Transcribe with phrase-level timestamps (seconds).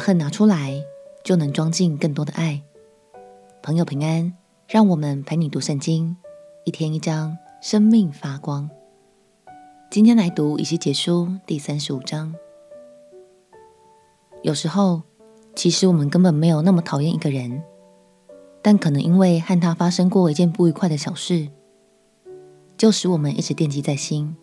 [0.00, 0.82] 恨拿出来，
[1.22, 2.62] 就能装进更多的爱。
[3.62, 4.34] 朋友平安，
[4.66, 6.16] 让我们陪你读圣经，
[6.64, 8.68] 一天一章，生命发光。
[9.90, 12.34] 今天来读以西结书第三十五章。
[14.42, 15.02] 有时候，
[15.54, 17.62] 其实我们根本没有那么讨厌一个人，
[18.62, 21.48] 但可能因为和他发生过一件不愉快的小事，
[22.78, 24.34] 就使我们一直惦记在心，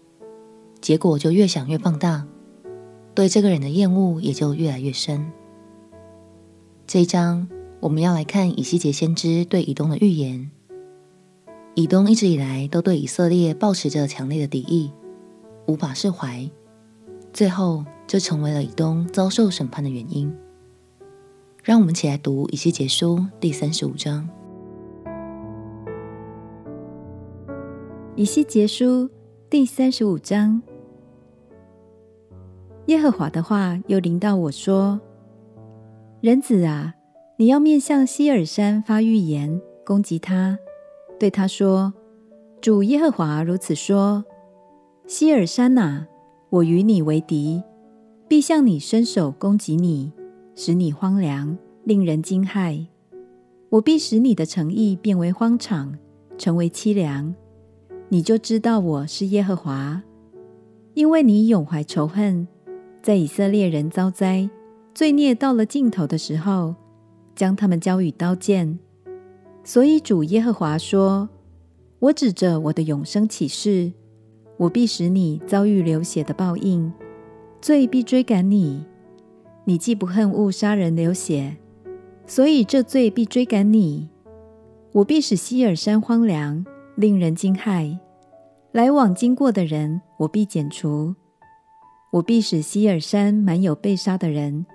[0.79, 2.27] 结果就越想越放大。
[3.15, 5.31] 对这个人的厌恶也就越来越深。
[6.87, 7.45] 这一章
[7.81, 10.49] 我们要来看以西结先知对以东的预言。
[11.75, 14.89] 以东一直以来都对以色列抱持着强烈的敌意，
[15.65, 16.49] 无法释怀，
[17.33, 20.33] 最后就成为了以东遭受审判的原因。
[21.61, 24.25] 让我们起来读以西结书第三十五章。
[28.15, 29.09] 以西结书
[29.49, 30.61] 第三十五章。
[32.85, 34.97] 耶和华的话又临到我说
[36.27, 36.93] ：“人子啊，
[37.37, 40.59] 你要面向希尔山发预言，攻击他，
[41.17, 41.93] 对他说：
[42.59, 44.25] 主耶和华如此说：
[45.07, 46.05] 希尔山哪，
[46.49, 47.63] 我与你为敌，
[48.27, 50.11] 必向你伸手攻击你，
[50.53, 52.85] 使你荒凉，令人惊骇。
[53.69, 55.97] 我必使你的诚意变为荒场，
[56.37, 57.33] 成为凄凉，
[58.09, 60.03] 你就知道我是耶和华，
[60.93, 62.45] 因为你永怀仇恨。”
[63.01, 64.49] 在以色列人遭灾、
[64.97, 66.73] 罪孽到了尽头的时候，
[67.35, 68.79] 将他们交与刀剑。
[69.63, 71.29] 所以主耶和华说
[72.01, 73.93] ：“我指着我的永生起誓，
[74.57, 76.91] 我必使你遭遇流血的报应，
[77.61, 78.83] 罪必追赶你。
[79.65, 81.57] 你既不恨恶杀人流血，
[82.25, 84.09] 所以这罪必追赶你。
[84.93, 87.95] 我必使希尔山荒凉，令人惊骇。
[88.71, 91.13] 来往经过的人，我必剪除。”
[92.13, 94.65] 我必使希尔山满有被杀的人，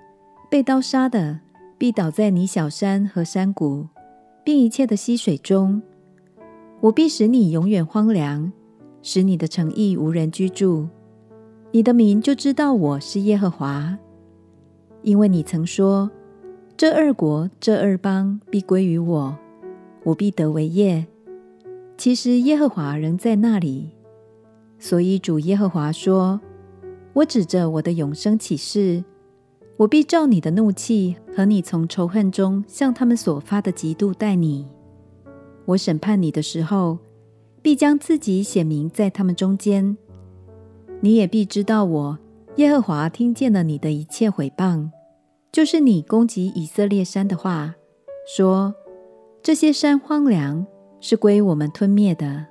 [0.53, 1.39] 被刀杀的
[1.79, 3.87] 必倒在你小山和山谷，
[4.43, 5.81] 并一切的溪水中。
[6.79, 8.53] 我必使你永远荒凉，
[9.01, 10.87] 使你的城邑无人居住。
[11.71, 13.97] 你的民就知道我是耶和华，
[15.01, 16.11] 因为你曾说：
[16.77, 19.35] 这二国、这二邦必归于我，
[20.03, 21.07] 我必得为业。
[21.97, 23.89] 其实耶和华仍在那里，
[24.77, 26.39] 所以主耶和华说。
[27.13, 29.03] 我指着我的永生起誓，
[29.77, 34.67] 我必照你的怒气和你从仇恨中向他们所发的嫉妒待你。
[35.65, 36.99] 我审判你的时候，
[37.61, 39.97] 必将自己显明在他们中间。
[41.01, 42.19] 你也必知道我
[42.57, 44.89] 耶和华听见了你的一切毁谤，
[45.51, 47.73] 就是你攻击以色列山的话，
[48.27, 48.73] 说
[49.41, 50.65] 这些山荒凉，
[50.99, 52.45] 是归我们吞灭的。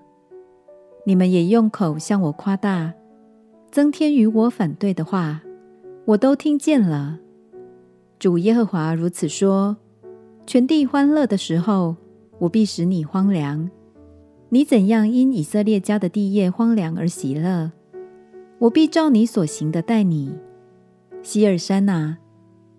[1.07, 2.93] 你们也用口向我夸大。
[3.71, 5.41] 增添与我反对的话，
[6.05, 7.19] 我都听见了。
[8.19, 9.77] 主耶和华如此说：
[10.47, 11.97] 全地欢乐的时候，
[12.41, 13.71] 我必使你荒凉。
[14.49, 17.71] 你怎样因以色列家的地业荒凉而喜乐？
[18.59, 20.35] 我必照你所行的待你。
[21.23, 22.19] 希尔山哪，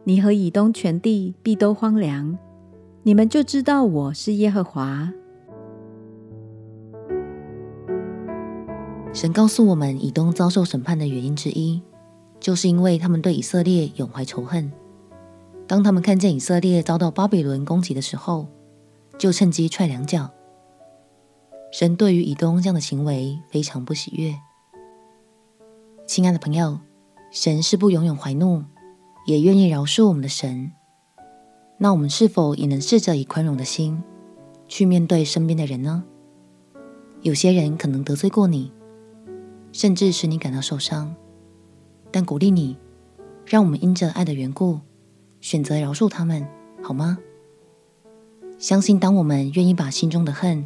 [0.04, 2.38] 你和以东全地必都荒凉。
[3.04, 5.12] 你们就知道我是耶和华。
[9.14, 11.82] 神告诉我们，以东遭受审判的原因之一，
[12.44, 14.70] 就是因为他们对以色列永怀仇恨。
[15.66, 18.48] 当他们看见以色列遭到巴比伦攻击的时候，
[19.18, 20.30] 就趁机踹两脚。
[21.72, 24.36] 神对于以东这样的行为非常不喜悦。
[26.06, 26.78] 亲爱的朋友，
[27.32, 28.62] 神是不永远怀怒，
[29.26, 30.70] 也愿意饶恕我们的神。
[31.78, 34.04] 那我们是否也能试着以宽容的心
[34.68, 36.04] 去面对身边的人呢？
[37.22, 38.74] 有些人可能得罪过你。
[39.72, 41.16] 甚至使你感到受伤，
[42.14, 42.78] 但鼓励你，
[43.44, 44.80] 让我们因着爱的缘故，
[45.42, 46.48] 选择饶恕他们，
[46.84, 47.18] 好吗？
[48.60, 50.64] 相信当我们愿意把心中的恨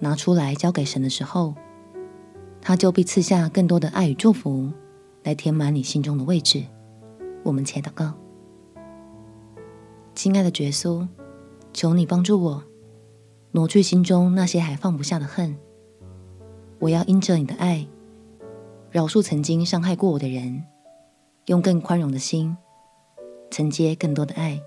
[0.00, 1.54] 拿出来交给神的时候，
[2.60, 4.68] 他就必赐下更多的爱与祝福，
[5.22, 6.64] 来填满你心中的位置。
[7.44, 8.12] 我们且祷告，
[10.12, 11.06] 亲爱的耶稣，
[11.72, 12.64] 求你帮助我，
[13.52, 15.56] 挪去心中那些还放不下的恨。
[16.80, 17.86] 我要因着你的爱。
[18.90, 20.64] 饶恕曾经伤害过我的人，
[21.50, 22.56] 用更宽容的心
[23.50, 24.62] 承接更多的爱。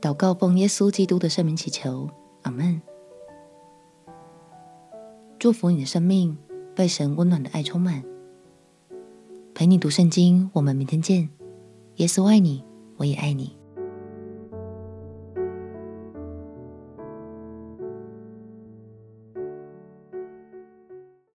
[0.00, 2.08] 祷告奉耶稣基督的圣名祈求，
[2.42, 2.80] 阿门。
[5.36, 6.38] 祝福你的生命
[6.76, 8.04] 被神温暖的爱充满。
[9.52, 11.28] 陪你读圣经，我们明天见。
[11.96, 12.64] 耶稣爱你，
[12.98, 13.55] 我也爱你。